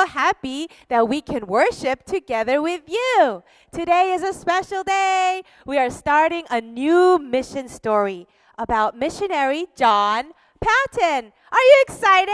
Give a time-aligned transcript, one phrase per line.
[0.00, 3.42] So happy that we can worship together with you.
[3.70, 5.42] Today is a special day.
[5.66, 8.26] We are starting a new mission story
[8.56, 11.32] about missionary John Paton.
[11.52, 12.32] Are you excited?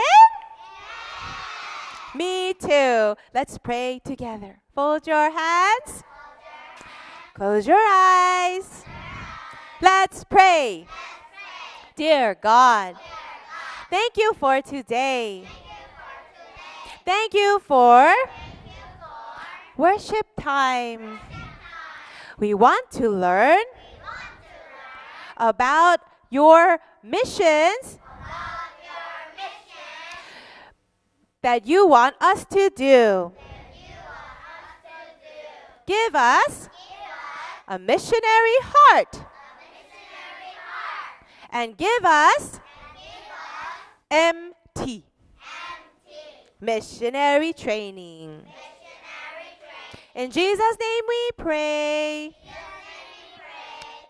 [2.15, 2.19] Yeah.
[2.19, 3.17] Me too.
[3.35, 4.61] Let's pray together.
[4.73, 6.05] Fold your hands.
[7.35, 8.85] Close your eyes.
[9.83, 10.87] Let's pray.
[11.97, 12.95] Dear God,
[13.91, 15.49] thank you for today.
[17.07, 18.13] Thank you for
[19.77, 21.21] worship time.
[22.37, 23.63] We want to learn
[25.37, 28.01] about your missions
[31.43, 33.31] that you want us to do.
[35.87, 36.69] Give us
[37.69, 39.23] a missionary heart
[41.53, 42.59] and give us
[44.11, 44.56] MT.
[46.67, 48.43] Missionary training.
[50.17, 52.37] In Jesus' name we pray.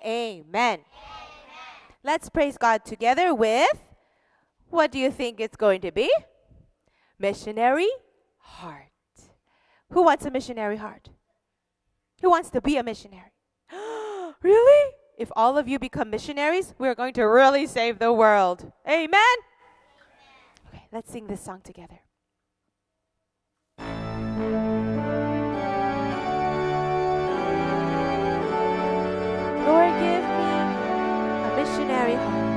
[0.03, 0.79] Amen.
[2.03, 3.77] Let's praise God together with
[4.71, 6.11] what do you think it's going to be?
[7.19, 7.91] Missionary
[8.39, 8.89] heart.
[9.91, 11.11] Who wants a missionary heart?
[12.23, 13.35] Who wants to be a missionary?
[14.43, 14.93] really?
[15.19, 18.73] If all of you become missionaries, we're going to really save the world.
[18.89, 19.37] Amen?
[20.69, 22.01] Okay, let's sing this song together.
[29.67, 30.53] Lord, give me
[31.43, 32.57] a missionary heart.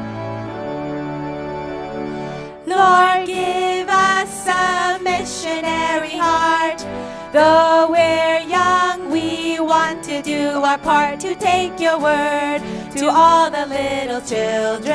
[2.67, 6.85] Lord, give us a missionary heart.
[7.33, 12.61] Though we're young, we want to do our part to take your word
[12.95, 14.93] to all the little children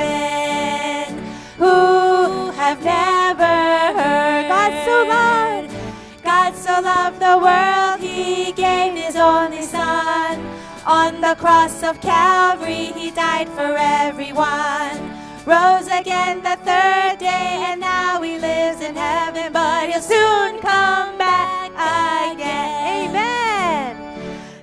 [1.58, 3.56] who have never
[3.98, 4.48] heard.
[4.48, 5.74] God so loved,
[6.22, 10.53] God so loved the world, He gave His only Son.
[10.86, 15.00] On the cross of Calvary, He died for everyone.
[15.46, 21.16] Rose again the third day, and now He lives in heaven, but He'll soon come
[21.16, 23.08] back again.
[23.08, 23.96] Amen.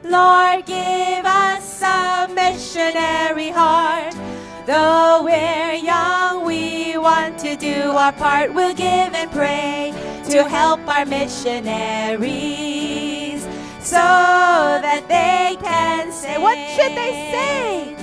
[0.04, 4.14] Lord, give us a missionary heart.
[4.68, 8.54] Though we're young, we want to do our part.
[8.54, 9.92] We'll give and pray
[10.30, 13.11] to help our missionaries
[13.92, 17.96] so that they can say, What should they say?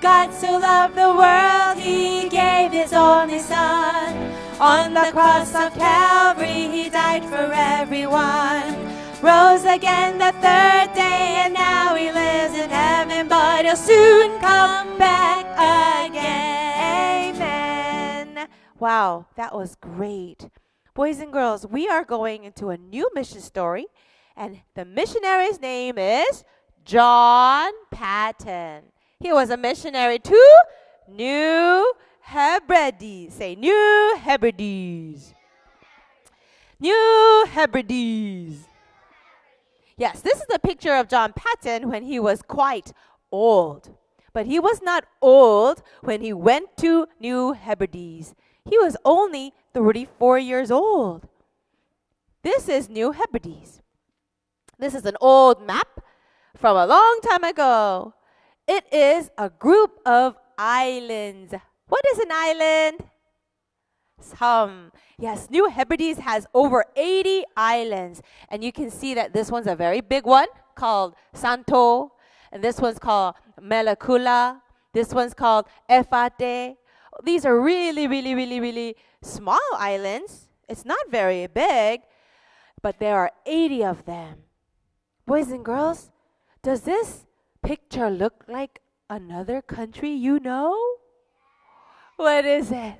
[0.00, 4.34] God so loved the world, He gave His only Son.
[4.58, 8.74] On the cross of Calvary, He died for everyone.
[9.22, 14.98] Rose again the third day, and now He lives in heaven, but He'll soon come
[14.98, 15.46] back
[16.10, 17.36] again.
[17.36, 18.48] Amen.
[18.80, 20.48] Wow, that was great.
[20.94, 23.86] Boys and girls, we are going into a new mission story,
[24.38, 26.44] and the missionary's name is
[26.84, 28.84] John Paton.
[29.18, 30.62] He was a missionary to
[31.08, 33.34] New Hebrides.
[33.34, 35.34] Say New Hebrides.
[36.78, 38.64] New Hebrides.
[39.96, 42.92] Yes, this is a picture of John Paton when he was quite
[43.32, 43.90] old.
[44.32, 48.36] But he was not old when he went to New Hebrides.
[48.64, 51.26] He was only 34 years old.
[52.42, 53.80] This is New Hebrides.
[54.78, 55.88] This is an old map
[56.56, 58.14] from a long time ago.
[58.68, 61.52] It is a group of islands.
[61.88, 62.98] What is an island?
[64.20, 64.92] Some.
[65.18, 68.22] Yes, New Hebrides has over 80 islands.
[68.50, 70.46] And you can see that this one's a very big one
[70.76, 72.12] called Santo.
[72.52, 74.60] And this one's called Melakula.
[74.92, 76.76] This one's called Efate.
[77.24, 80.48] These are really, really, really, really small islands.
[80.68, 82.02] It's not very big,
[82.80, 84.44] but there are 80 of them.
[85.28, 86.10] Boys and girls,
[86.62, 87.26] does this
[87.62, 88.80] picture look like
[89.10, 90.74] another country you know?
[92.16, 92.94] What is it?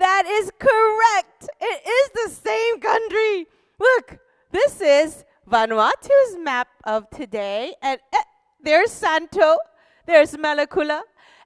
[0.00, 1.48] That is correct.
[1.60, 3.46] It is the same country.
[3.78, 4.18] Look,
[4.50, 7.74] this is Vanuatu's map of today.
[7.80, 8.22] And eh,
[8.60, 9.58] there's Santo,
[10.06, 11.02] there's Malakula,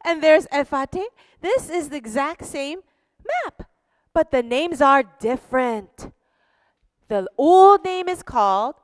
[0.06, 1.05] and there's Efate.
[1.43, 2.79] This is the exact same
[3.26, 3.69] map,
[4.15, 6.11] but the names are different.
[7.08, 8.76] The old name is called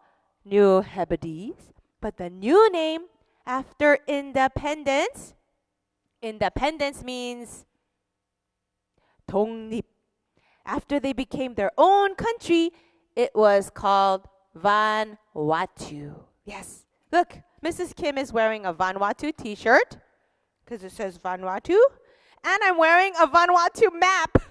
[0.48, 3.02] New Hebrides, but the new name
[3.46, 5.34] after independence,
[6.22, 7.66] independence means
[9.30, 9.84] 독립.
[10.64, 12.70] After they became their own country,
[13.16, 16.14] it was called Vanuatu.
[16.44, 16.84] Yes.
[17.10, 17.94] Look, Mrs.
[17.94, 19.96] Kim is wearing a Vanuatu t-shirt
[20.64, 21.78] because it says Vanuatu,
[22.44, 24.36] and I'm wearing a Vanuatu map.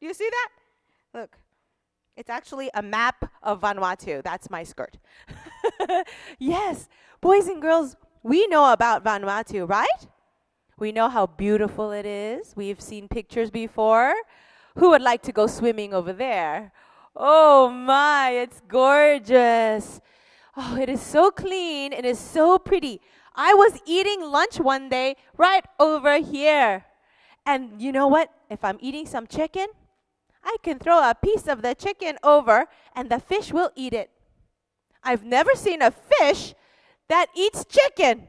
[0.00, 1.20] You see that?
[1.20, 1.38] Look.
[2.16, 4.22] It's actually a map of Vanuatu.
[4.22, 4.96] That's my skirt.
[6.38, 6.88] yes,
[7.20, 10.06] boys and girls, we know about Vanuatu, right?
[10.78, 12.54] We know how beautiful it is.
[12.56, 14.14] We've seen pictures before.
[14.78, 16.72] Who would like to go swimming over there?
[17.14, 20.00] Oh my, it's gorgeous.
[20.56, 21.92] Oh, it is so clean.
[21.92, 23.00] It is so pretty.
[23.34, 26.86] I was eating lunch one day right over here.
[27.44, 28.30] And you know what?
[28.48, 29.66] If I'm eating some chicken,
[30.46, 34.10] I can throw a piece of the chicken over and the fish will eat it.
[35.02, 36.54] I've never seen a fish
[37.08, 38.28] that eats chicken.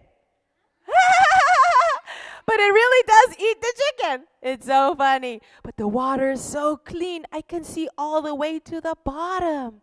[2.46, 4.26] but it really does eat the chicken.
[4.42, 5.42] It's so funny.
[5.62, 7.26] But the water is so clean.
[7.32, 9.82] I can see all the way to the bottom.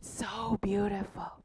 [0.00, 1.44] So beautiful.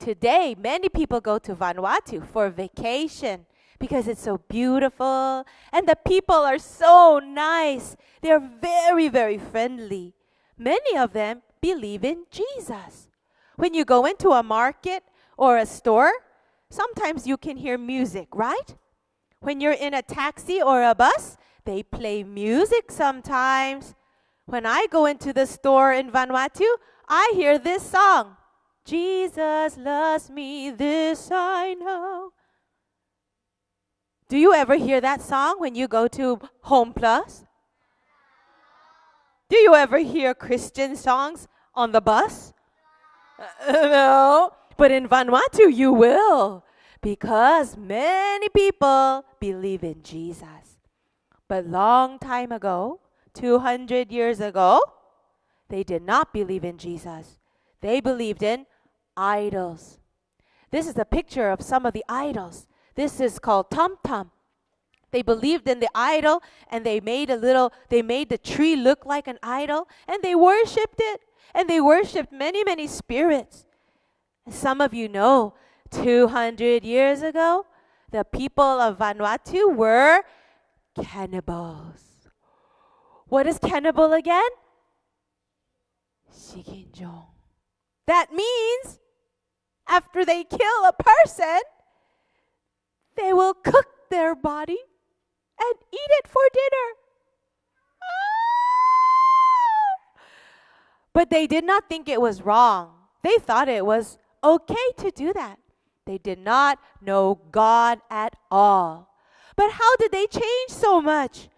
[0.00, 3.46] Today, many people go to Vanuatu for vacation
[3.80, 7.96] because it's so beautiful and the people are so nice.
[8.20, 10.14] They're very, very friendly.
[10.56, 13.08] Many of them believe in Jesus.
[13.56, 15.02] When you go into a market
[15.36, 16.12] or a store,
[16.68, 18.76] sometimes you can hear music, right?
[19.40, 23.94] When you're in a taxi or a bus, they play music sometimes.
[24.44, 26.68] When I go into the store in Vanuatu,
[27.08, 28.36] I hear this song.
[28.84, 32.09] Jesus loves me, this I know.
[34.30, 37.44] Do you ever hear that song when you go to Home Plus?
[39.48, 42.54] Do you ever hear Christian songs on the bus?
[43.36, 44.52] Uh, no.
[44.76, 46.64] But in Vanuatu, you will
[47.02, 50.78] because many people believe in Jesus.
[51.48, 53.00] But long time ago,
[53.34, 54.80] 200 years ago,
[55.68, 57.40] they did not believe in Jesus.
[57.80, 58.66] They believed in
[59.16, 59.98] idols.
[60.70, 62.68] This is a picture of some of the idols.
[63.00, 64.30] This is called Tum Tum.
[65.10, 69.06] They believed in the idol and they made a little, they made the tree look
[69.06, 71.22] like an idol and they worshiped it.
[71.54, 73.64] And they worshiped many, many spirits.
[74.50, 75.54] Some of you know
[75.92, 77.64] 200 years ago,
[78.10, 80.22] the people of Vanuatu were
[81.02, 82.28] cannibals.
[83.28, 84.50] What is cannibal again?
[86.30, 87.28] Shikinjong.
[88.06, 88.98] That means
[89.88, 91.60] after they kill a person,
[93.16, 94.78] they will cook their body
[95.60, 96.94] and eat it for dinner.
[98.02, 98.40] Ah!
[101.12, 102.92] But they did not think it was wrong.
[103.22, 105.58] They thought it was okay to do that.
[106.06, 109.10] They did not know God at all.
[109.56, 111.48] But how did they change so much?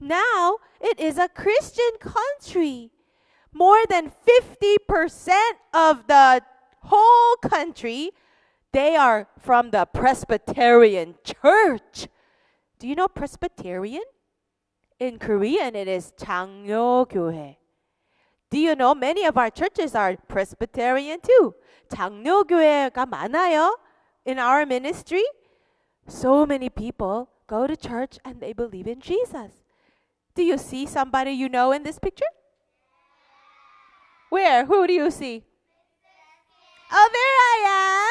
[0.00, 2.90] Now it is a Christian country.
[3.52, 5.30] More than 50%
[5.72, 6.42] of the
[6.80, 8.10] whole country,
[8.71, 12.07] they are from the Presbyterian church.
[12.79, 14.03] Do you know Presbyterian?
[14.99, 17.57] In Korean, it is 장로교회.
[18.49, 21.53] Do you know many of our churches are Presbyterian too?
[21.89, 23.75] 장로교회가 많아요
[24.27, 25.23] in our ministry,
[26.07, 29.63] so many people go to church and they believe in Jesus.
[30.35, 32.29] Do you see somebody you know in this picture?
[34.29, 34.65] Where?
[34.65, 35.43] Who do you see?
[36.91, 38.10] Oh, there I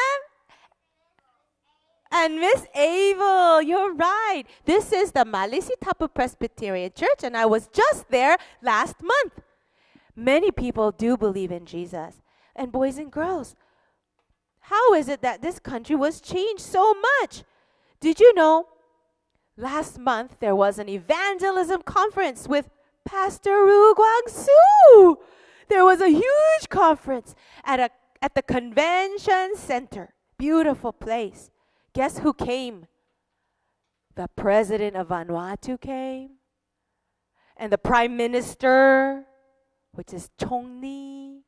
[2.14, 4.44] And Miss Abel, you're right.
[4.66, 9.40] This is the Malisitapu Presbyterian Church, and I was just there last month.
[10.14, 12.20] Many people do believe in Jesus.
[12.54, 13.56] And boys and girls,
[14.60, 17.44] how is it that this country was changed so much?
[17.98, 18.66] Did you know?
[19.56, 22.68] Last month there was an evangelism conference with
[23.06, 25.18] Pastor Ru Guang Su.
[25.68, 27.90] There was a huge conference at a
[28.20, 30.14] at the convention center.
[30.38, 31.50] Beautiful place.
[31.93, 32.85] Guess who came?
[34.15, 36.31] The president of Vanuatu came.
[37.55, 39.25] And the prime minister,
[39.91, 41.41] which is Chong Ni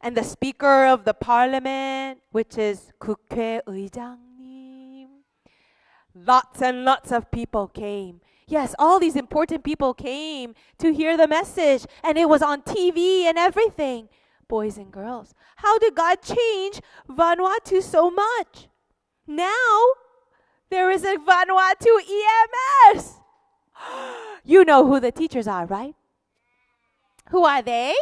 [0.00, 4.28] and the Speaker of the Parliament, which is 국회의장님.
[6.14, 8.20] Lots and lots of people came.
[8.46, 13.24] Yes, all these important people came to hear the message, and it was on TV
[13.24, 14.08] and everything.
[14.48, 18.68] Boys and girls, how did God change Vanuatu so much?
[19.27, 19.79] Now,
[20.69, 21.93] there is a Vanuatu
[22.95, 23.19] EMS.
[24.45, 25.95] You know who the teachers are, right?
[27.29, 27.95] Who are they?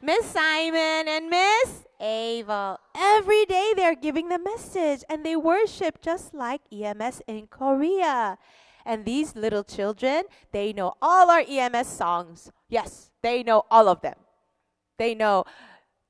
[0.00, 2.78] Miss Simon and Miss Ava.
[2.94, 8.38] Every day they're giving the message and they worship just like EMS in Korea.
[8.84, 12.50] And these little children, they know all our EMS songs.
[12.68, 14.14] Yes, they know all of them.
[14.98, 15.44] They know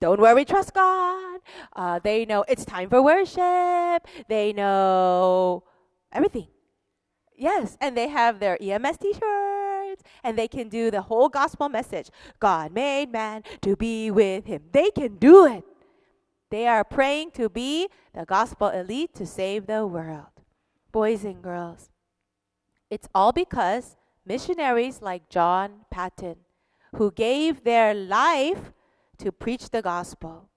[0.01, 1.32] Don't Worry, Trust God.
[1.75, 4.07] Uh, they know It's Time for Worship.
[4.29, 5.65] They know
[6.13, 6.49] everything.
[7.37, 9.63] Yes, and they have their EMS t shirt
[10.23, 12.11] and they can do the whole gospel message.
[12.39, 14.63] God made man to be with him.
[14.73, 15.65] They can do it.
[16.51, 20.27] They are praying to be the gospel elite to save the world.
[20.93, 21.91] Boys and girls,
[22.91, 23.97] it's all because
[24.27, 26.37] missionaries like John Paton,
[26.97, 28.73] who gave their life
[29.19, 30.51] to preach the gospel.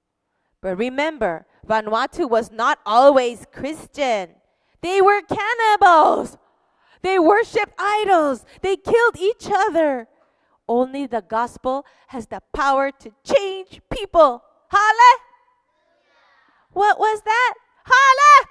[0.65, 4.31] But remember, Vanuatu was not always Christian.
[4.81, 6.39] They were cannibals.
[7.03, 8.43] They worshiped idols.
[8.63, 10.07] They killed each other.
[10.67, 14.41] Only the gospel has the power to change people.
[14.69, 15.19] Hallelujah.
[16.71, 17.53] What was that?
[17.83, 18.49] Hallelujah.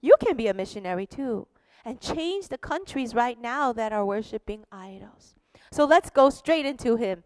[0.00, 1.46] You can be a missionary too
[1.84, 5.36] and change the countries right now that are worshiping idols.
[5.70, 7.22] So let's go straight into him.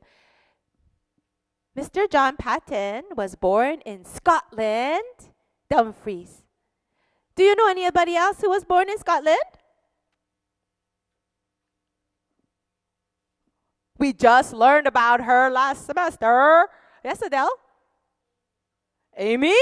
[1.77, 2.11] Mr.
[2.11, 5.31] John Paton was born in Scotland,
[5.69, 6.43] Dumfries.
[7.37, 9.39] Do you know anybody else who was born in Scotland?
[13.99, 16.69] We just learned about her last semester.
[17.05, 17.50] Yes, Adele?
[19.17, 19.55] Amy?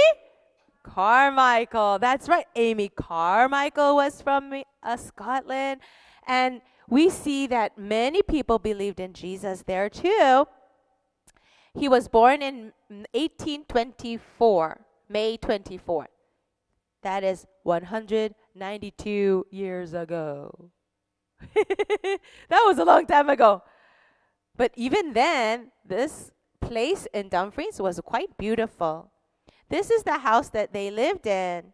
[0.82, 1.98] Carmichael.
[1.98, 2.46] That's right.
[2.56, 5.80] Amy Carmichael was from uh, Scotland.
[6.26, 10.46] And we see that many people believed in Jesus there too.
[11.74, 16.08] He was born in 1824, May 24.
[17.02, 20.70] That is 192 years ago.
[21.54, 22.20] that
[22.66, 23.62] was a long time ago.
[24.56, 29.12] But even then, this place in Dumfries was quite beautiful.
[29.68, 31.72] This is the house that they lived in.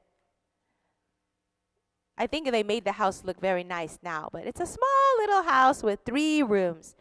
[2.17, 5.43] I think they made the house look very nice now, but it's a small little
[5.43, 6.95] house with three rooms.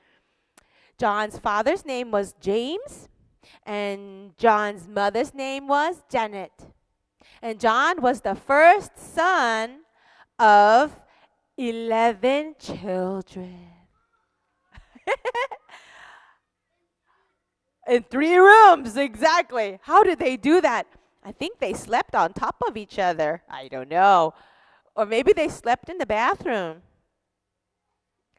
[0.98, 3.10] John's father's name was James,
[3.66, 6.52] and John's mother's name was Janet.
[7.42, 9.80] And John was the first son
[10.40, 10.92] of
[11.58, 13.68] 11 children.
[17.88, 19.80] In three rooms, exactly.
[19.82, 20.88] How did they do that?
[21.24, 23.44] I think they slept on top of each other.
[23.50, 24.34] I don't know.
[24.96, 26.82] Or maybe they slept in the bathroom.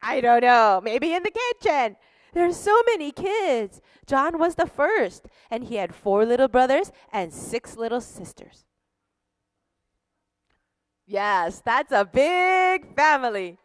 [0.01, 0.81] I don't know.
[0.83, 1.95] Maybe in the kitchen.
[2.35, 3.81] There's so many kids.
[4.05, 8.65] John was the first, and he had four little brothers and six little sisters.
[11.07, 13.57] Yes, that's a big family.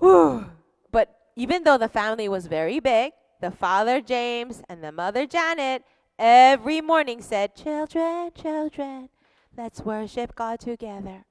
[0.00, 0.44] Whew.
[0.90, 5.84] But even though the family was very big, the father James and the mother Janet
[6.18, 9.08] every morning said, Children, children,
[9.56, 11.26] let's worship God together.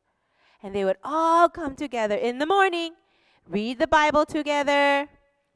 [0.61, 2.93] And they would all come together in the morning,
[3.49, 5.09] read the Bible together,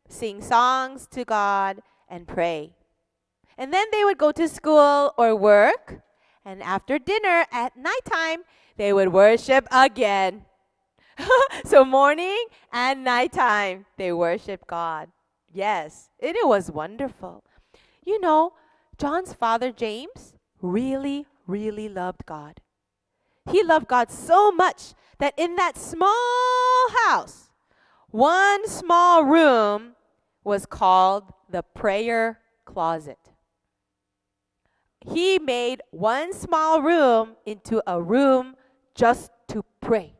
[0.07, 2.73] sing songs to God, and pray.
[3.57, 6.01] And then they would go to school or work.
[6.45, 8.43] And after dinner at nighttime,
[8.77, 10.45] they would worship again.
[11.65, 15.09] so morning and nighttime, they worship God.
[15.51, 17.43] Yes, it, it was wonderful.
[18.05, 18.53] You know,
[18.97, 22.61] John's father, James, really, really loved God.
[23.49, 27.49] He loved God so much that in that small house,
[28.09, 29.95] one small room
[30.47, 33.19] was called the prayer closet.
[35.01, 38.55] He made one small room into a room
[38.95, 40.15] just to pray.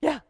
[0.00, 0.20] Yeah.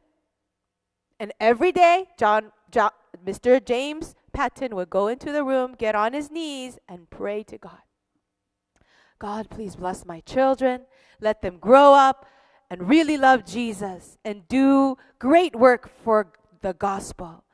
[1.18, 2.90] And every day, John, John,
[3.24, 3.64] Mr.
[3.64, 7.78] James Paton would go into the room, get on his knees, and pray to God.
[9.18, 10.82] God, please bless my children.
[11.20, 12.26] Let them grow up
[12.70, 16.32] and really love Jesus and do great work for
[16.62, 17.44] the gospel.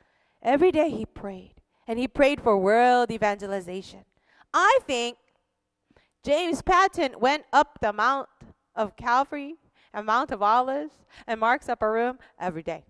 [0.43, 1.55] Every day he prayed,
[1.87, 4.05] and he prayed for world evangelization.
[4.53, 5.17] I think
[6.25, 8.29] James Paton went up the Mount
[8.75, 9.57] of Calvary
[9.93, 10.95] and Mount of Olives
[11.27, 12.85] and Mark's upper room every day.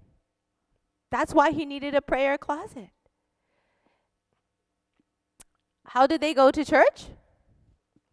[1.10, 2.90] That's why he needed a prayer closet.
[5.86, 7.06] How did they go to church?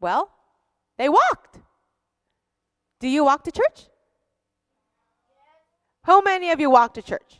[0.01, 0.31] Well,
[0.97, 1.59] they walked.
[2.99, 3.87] Do you walk to church?
[6.03, 7.39] How many of you walk to church?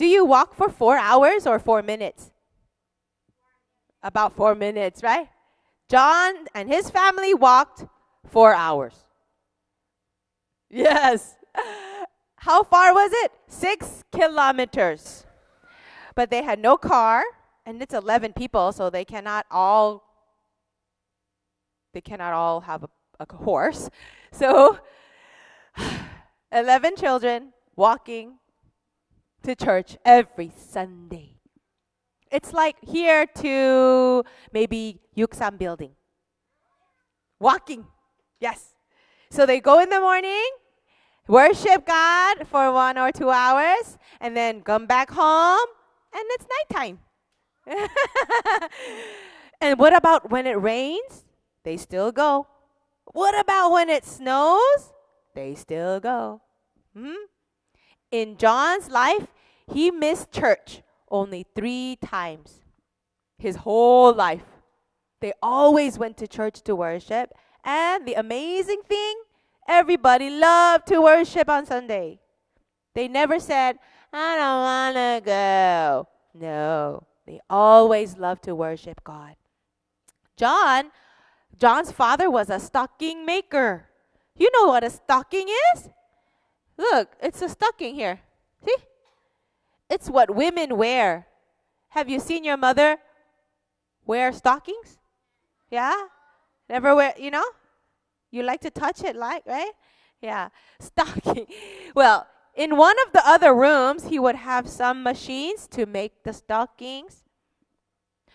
[0.00, 2.30] Do you walk for four hours or four minutes?
[4.02, 5.28] About four minutes, right?
[5.90, 7.84] John and his family walked
[8.26, 8.94] four hours.
[10.70, 11.36] Yes.
[12.36, 13.32] How far was it?
[13.46, 15.26] Six kilometers.
[16.14, 17.22] But they had no car,
[17.66, 20.02] and it's 11 people, so they cannot all
[21.92, 22.88] they cannot all have a,
[23.28, 23.90] a horse.
[24.32, 24.78] So
[26.52, 28.39] 11 children walking
[29.42, 31.36] to church every Sunday.
[32.30, 35.92] It's like here to maybe Yuksam building.
[37.38, 37.86] Walking.
[38.38, 38.74] Yes.
[39.30, 40.50] So they go in the morning
[41.30, 45.68] worship God for one or two hours, and then come back home,
[46.12, 46.98] and it's nighttime.
[49.60, 51.24] and what about when it rains?
[51.64, 52.48] They still go.
[53.12, 54.92] What about when it snows?
[55.34, 56.42] They still go.
[56.96, 57.30] Hmm?
[58.10, 59.26] In John's life,
[59.72, 62.60] he missed church only three times
[63.38, 64.44] his whole life.
[65.20, 67.32] They always went to church to worship.
[67.64, 69.22] And the amazing thing,
[69.68, 72.20] everybody loved to worship on Sunday.
[72.94, 73.78] They never said,
[74.12, 76.08] I don't want to go.
[76.34, 79.36] No, they always loved to worship God.
[80.36, 80.90] John,
[81.58, 83.86] John's father was a stocking maker.
[84.36, 85.90] You know what a stocking is?
[86.80, 88.20] Look, it's a stocking here.
[88.64, 88.74] See?
[89.90, 91.26] It's what women wear.
[91.90, 92.96] Have you seen your mother
[94.06, 94.98] wear stockings?
[95.70, 95.94] Yeah?
[96.70, 97.44] Never wear, you know?
[98.30, 99.72] You like to touch it, like, right?
[100.22, 100.48] Yeah.
[100.80, 101.46] Stocking.
[101.94, 106.32] Well, in one of the other rooms, he would have some machines to make the
[106.32, 107.24] stockings.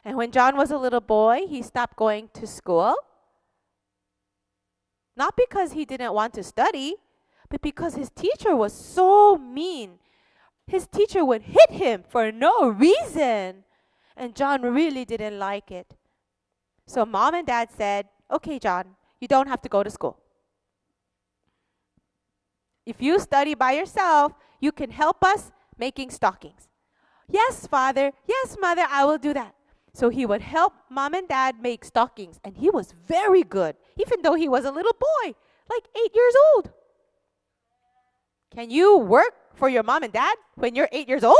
[0.03, 2.95] And when John was a little boy, he stopped going to school.
[5.15, 6.95] Not because he didn't want to study,
[7.49, 9.99] but because his teacher was so mean.
[10.67, 13.63] His teacher would hit him for no reason.
[14.17, 15.95] And John really didn't like it.
[16.87, 20.19] So mom and dad said, Okay, John, you don't have to go to school.
[22.85, 26.67] If you study by yourself, you can help us making stockings.
[27.27, 28.11] Yes, father.
[28.27, 29.55] Yes, mother, I will do that.
[29.93, 34.21] So he would help mom and dad make stockings, and he was very good, even
[34.21, 35.35] though he was a little boy,
[35.69, 36.71] like eight years old.
[38.53, 41.37] Can you work for your mom and dad when you're eight years old?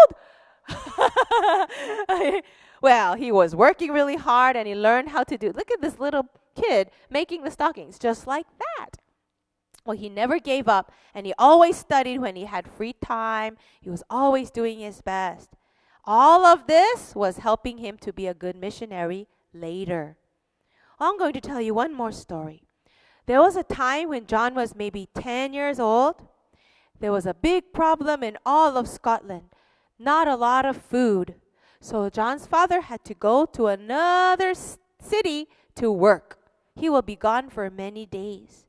[2.82, 5.52] well, he was working really hard and he learned how to do.
[5.52, 8.98] Look at this little kid making the stockings just like that.
[9.86, 13.58] Well, he never gave up and he always studied when he had free time.
[13.80, 15.50] He was always doing his best.
[16.06, 20.18] All of this was helping him to be a good missionary later.
[21.00, 22.64] I'm going to tell you one more story.
[23.26, 26.28] There was a time when John was maybe 10 years old.
[27.00, 29.50] There was a big problem in all of Scotland.
[30.00, 31.36] Not a lot of food.
[31.80, 36.40] So John's father had to go to another city to work.
[36.76, 38.66] He will be gone for many days.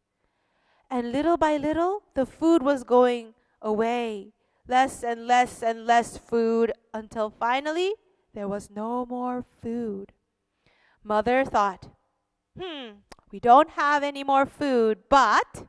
[0.91, 4.33] And little by little, the food was going away.
[4.69, 7.95] Less and less and less food until finally
[8.35, 10.13] there was no more food.
[11.03, 11.89] Mother thought,
[12.59, 15.67] hmm, we don't have any more food, but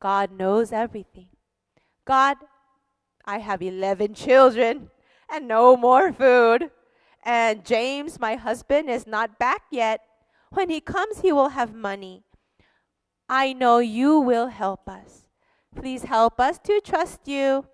[0.00, 1.28] God knows everything.
[2.06, 2.36] God,
[3.24, 4.90] I have 11 children
[5.28, 6.70] and no more food.
[7.24, 10.00] And James, my husband, is not back yet.
[10.50, 12.22] When he comes, he will have money.
[13.28, 15.26] I know you will help us.
[15.74, 17.66] Please help us to trust you.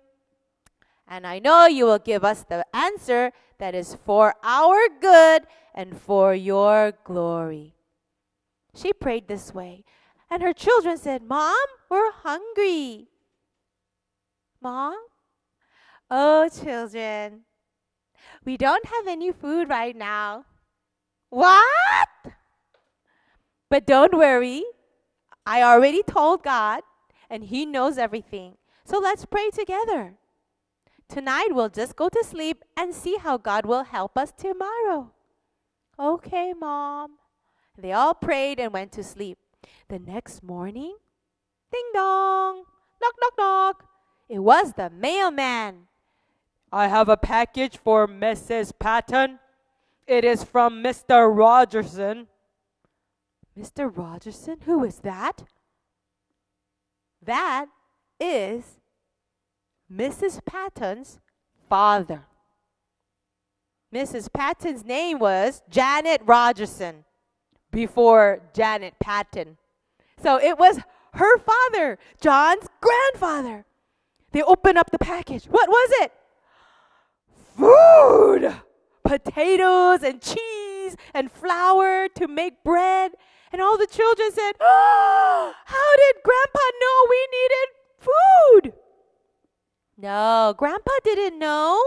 [1.07, 5.43] And I know you will give us the answer that is for our good
[5.75, 7.75] and for your glory.
[8.73, 9.83] She prayed this way.
[10.31, 11.53] And her children said, Mom,
[11.89, 13.09] we're hungry.
[14.63, 14.95] Mom?
[16.09, 17.41] Oh, children,
[18.45, 20.45] we don't have any food right now.
[21.29, 22.09] What?
[23.69, 24.63] But don't worry.
[25.45, 26.81] I already told God,
[27.29, 28.55] and He knows everything.
[28.85, 30.15] So let's pray together.
[31.09, 35.11] Tonight we'll just go to sleep and see how God will help us tomorrow.
[35.99, 37.17] Okay, Mom.
[37.77, 39.37] They all prayed and went to sleep.
[39.89, 40.95] The next morning,
[41.71, 42.63] ding dong,
[43.01, 43.85] knock, knock, knock.
[44.29, 45.87] It was the mailman.
[46.71, 48.71] I have a package for Mrs.
[48.77, 49.39] Paton.
[50.07, 51.33] It is from Mr.
[51.33, 52.27] Rogerson.
[53.57, 53.95] Mr.
[53.95, 54.57] Rogerson?
[54.65, 55.43] Who is that?
[57.21, 57.67] That
[58.19, 58.79] is
[59.91, 60.43] Mrs.
[60.45, 61.19] Paton's
[61.69, 62.25] father.
[63.93, 64.33] Mrs.
[64.33, 67.05] Paton's name was Janet Rogerson
[67.71, 69.57] before Janet Paton.
[70.21, 70.79] So it was
[71.13, 73.65] her father, John's grandfather.
[74.33, 75.45] They opened up the package.
[75.45, 76.11] What was it?
[77.55, 78.53] Food!
[79.03, 83.11] Potatoes and cheese and flour to make bread.
[83.51, 87.67] And all the children said, oh, How did Grandpa know we needed
[87.99, 88.73] food?
[89.97, 91.79] No, Grandpa didn't know.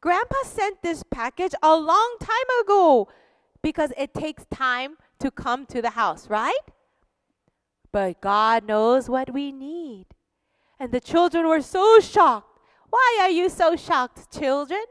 [0.00, 3.08] Grandpa sent this package a long time ago
[3.62, 6.54] because it takes time to come to the house, right?
[7.90, 10.06] But God knows what we need.
[10.79, 12.59] And the children were so shocked.
[12.89, 14.83] Why are you so shocked, children?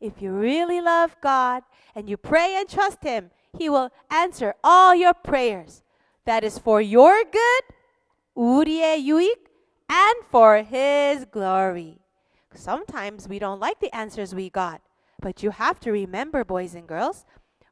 [0.00, 1.62] If you really love God
[1.94, 5.82] and you pray and trust Him, He will answer all your prayers.
[6.24, 7.64] That is for your good,
[8.36, 9.48] 우리의 유익,
[9.88, 11.98] and for His glory.
[12.54, 14.80] Sometimes we don't like the answers we got,
[15.20, 17.24] but you have to remember, boys and girls,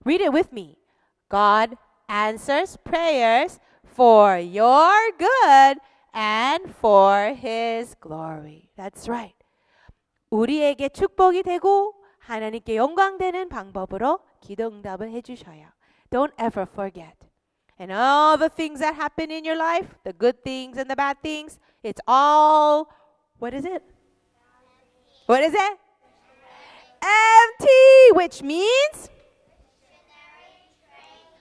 [0.04, 0.78] read it with me.
[1.28, 1.76] God
[2.08, 5.78] answers prayers for your good
[6.12, 8.70] and for His glory.
[8.76, 9.34] That's right.
[10.30, 15.68] 우리에게 축복이 되고 하나님께 영광되는 방법으로 기도 응답을 해주셔요.
[16.10, 17.16] Don't ever forget.
[17.78, 21.22] And all the things that happen in your life, the good things and the bad
[21.22, 22.88] things, it's all,
[23.38, 23.82] what is it?
[25.26, 25.78] What is it?
[27.00, 29.10] Empty, which means?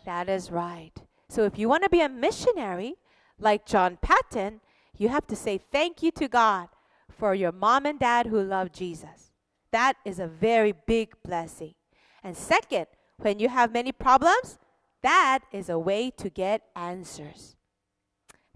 [0.05, 0.93] That is right.
[1.27, 2.95] So if you want to be a missionary,
[3.42, 4.60] like John Paton,
[4.96, 6.68] you have to say thank you to God
[7.10, 9.32] for your mom and dad who love Jesus.
[9.72, 11.74] That is a very big blessing.
[12.22, 14.58] And second, when you have many problems,
[15.02, 17.56] that is a way to get answers.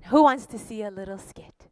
[0.07, 1.68] Who wants to see a little skit?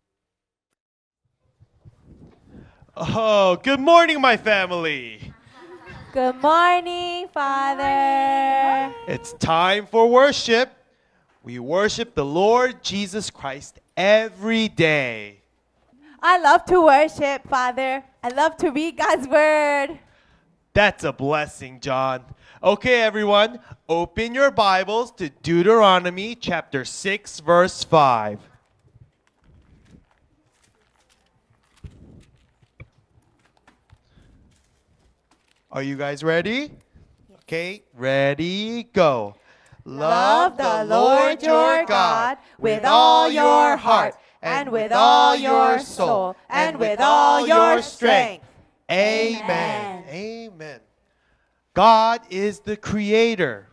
[2.97, 5.33] Oh, good morning, my family.
[6.13, 8.95] Good morning, Father.
[9.09, 10.71] It's time for worship.
[11.45, 15.43] We worship the Lord Jesus Christ every day.
[16.23, 18.03] I love to worship, Father.
[18.23, 19.99] I love to read God's word.
[20.73, 22.25] That's a blessing, John.
[22.63, 28.41] Okay, everyone, open your Bibles to Deuteronomy chapter 6, verse 5.
[35.71, 36.73] Are you guys ready?
[37.43, 39.35] Okay, ready, go.
[39.85, 46.79] Love the Lord your God with all your heart and with all your soul and
[46.79, 48.47] with all your strength.
[48.91, 50.05] Amen.
[50.09, 50.81] Amen.
[51.75, 53.69] God is the creator.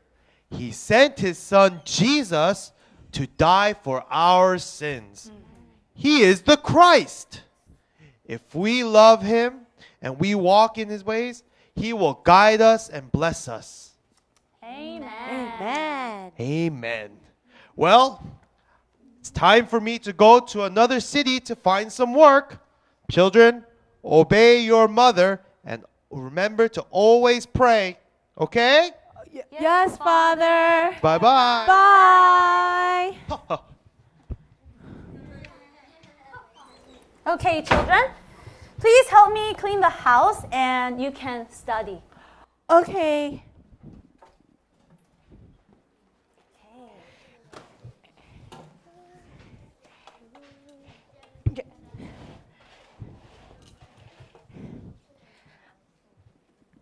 [0.49, 2.73] He sent his son Jesus
[3.13, 5.31] to die for our sins.
[5.93, 7.41] He is the Christ.
[8.25, 9.67] If we love him
[10.01, 11.43] and we walk in his ways,
[11.75, 13.90] he will guide us and bless us.
[14.71, 15.53] Amen.
[15.59, 16.31] Amen.
[16.39, 17.11] Amen.
[17.75, 18.23] Well,
[19.19, 22.59] it's time for me to go to another city to find some work.
[23.09, 23.65] Children,
[24.03, 27.97] obey your mother and remember to always pray.
[28.39, 28.91] Okay?
[29.51, 30.95] Yes, Father.
[31.01, 31.65] Bye bye.
[33.27, 33.59] Bye.
[37.27, 38.03] Okay, children,
[38.79, 42.01] please help me clean the house and you can study.
[42.69, 43.43] Okay.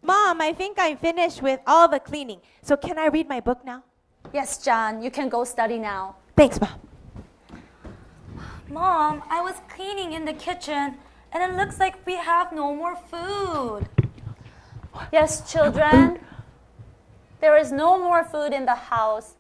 [0.02, 2.40] Mom, I think I'm finished with all the cleaning.
[2.62, 3.84] So can I read my book now?
[4.34, 6.16] Yes, John, you can go study now.
[6.36, 6.80] Thanks, Mom.
[8.70, 10.96] Mom, I was cleaning in the kitchen
[11.32, 13.88] and it looks like we have no more food.
[15.12, 16.20] Yes, children,
[17.42, 19.36] there is no more food in the house.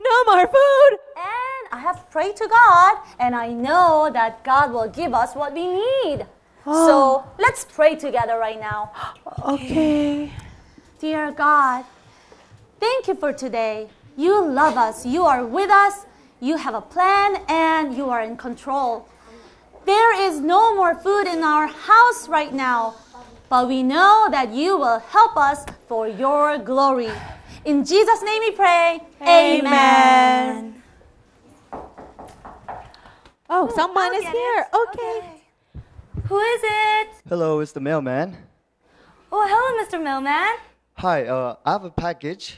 [0.00, 0.98] No more food.
[1.16, 5.54] And I have prayed to God, and I know that God will give us what
[5.54, 6.26] we need.
[6.64, 7.24] So oh.
[7.38, 8.92] let's pray together right now.
[9.44, 10.30] Okay.
[11.00, 11.86] Dear God,
[12.78, 13.88] thank you for today.
[14.18, 16.04] You love us, you are with us,
[16.40, 19.08] you have a plan, and you are in control.
[19.86, 22.96] There is no more food in our house right now,
[23.48, 27.10] but we know that you will help us for your glory.
[27.64, 29.00] In Jesus' name we pray.
[29.22, 30.82] Amen.
[33.48, 34.66] Oh, someone is here.
[34.70, 34.98] it.
[34.98, 35.39] Okay.
[36.30, 37.08] Who is it?
[37.28, 38.36] Hello, it's the mailman.
[39.32, 40.00] Oh, hello, Mr.
[40.00, 40.58] Mailman.
[40.94, 42.56] Hi, uh, I have a package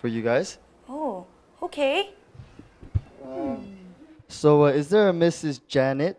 [0.00, 0.58] for you guys.
[0.88, 1.24] Oh,
[1.62, 2.10] okay.
[4.26, 5.60] So, uh, is there a Mrs.
[5.68, 6.18] Janet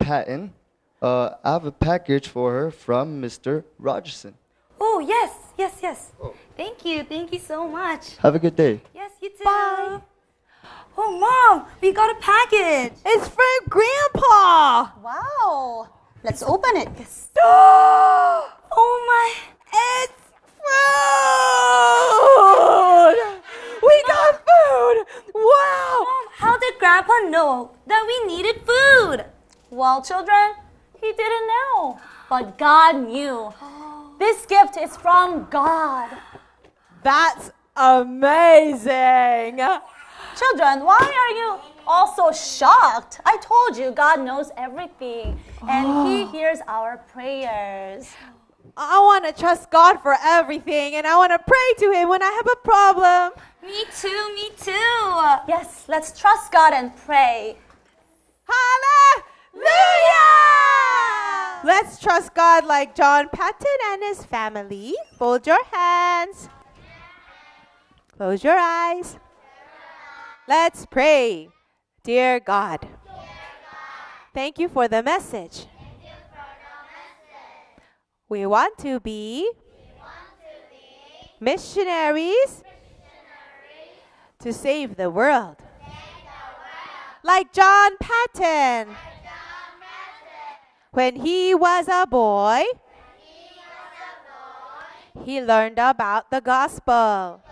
[0.00, 0.52] Paton?
[1.00, 3.62] Uh, I have a package for her from Mr.
[3.78, 4.34] Rogerson.
[4.80, 6.10] Oh, yes, yes, yes.
[6.56, 8.16] Thank you, thank you so much.
[8.16, 8.80] Have a good day.
[8.96, 9.44] Yes, you too.
[9.44, 10.00] Bye.
[11.00, 12.92] Oh, Mom, we got a package.
[13.06, 14.88] It's from Grandpa.
[15.00, 15.90] Wow.
[16.24, 16.88] Let's open it.
[18.80, 19.32] Oh, my.
[19.72, 20.12] It's
[20.66, 23.16] food.
[23.80, 24.96] We got food.
[25.34, 26.04] Wow.
[26.04, 29.24] Mom, how did Grandpa know that we needed food?
[29.70, 30.54] Well, children,
[31.00, 33.54] he didn't know, but God knew.
[34.18, 36.10] This gift is from God.
[37.04, 39.60] That's amazing.
[40.36, 43.20] Children, why are you all so shocked?
[43.24, 46.28] I told you God knows everything and He oh.
[46.30, 48.10] hears our prayers.
[48.76, 52.22] I want to trust God for everything and I want to pray to Him when
[52.22, 53.32] I have a problem.
[53.62, 54.72] Me too, me too.
[55.48, 57.56] Yes, let's trust God and pray.
[58.48, 60.28] Hallelujah!
[61.64, 64.94] Let's trust God like John Paton and his family.
[65.16, 66.48] Fold your hands.
[68.16, 69.18] Close your eyes.
[70.48, 71.50] Let's pray.
[72.02, 72.88] Dear God,
[74.32, 75.66] thank you for the message.
[78.30, 79.46] We want to be
[81.38, 82.64] missionaries
[84.40, 85.56] to save the world.
[87.22, 88.96] Like John Paton.
[90.92, 92.64] When he was a boy,
[95.26, 97.42] he learned about the gospel.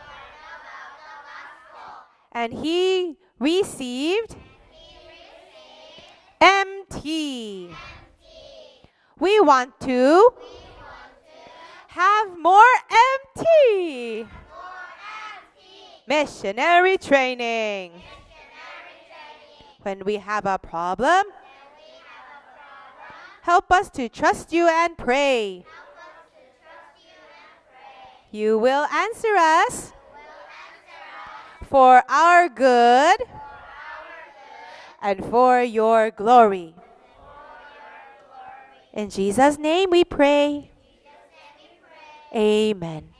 [2.37, 4.37] And he received
[6.39, 7.71] MT.
[9.19, 10.35] We want to
[11.89, 12.75] have more
[13.39, 14.27] MT.
[16.07, 18.03] Missionary training.
[19.81, 21.25] When we have a problem,
[23.41, 25.65] help us to trust you and pray.
[28.31, 29.93] You will answer us
[31.69, 33.21] for our good
[35.03, 36.75] and for your glory.
[38.93, 40.71] In Jesus' name we pray.
[42.35, 43.16] Amen.